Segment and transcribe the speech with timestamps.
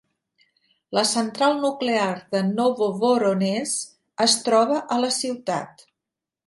[0.97, 3.77] La central nuclear de Novovoronezh
[4.29, 5.91] es troba a la ciutat.